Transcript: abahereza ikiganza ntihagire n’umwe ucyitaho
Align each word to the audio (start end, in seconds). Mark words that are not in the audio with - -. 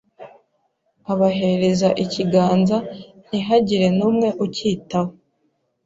abahereza 1.11 1.89
ikiganza 2.03 2.77
ntihagire 3.27 3.87
n’umwe 3.97 4.27
ucyitaho 4.45 5.11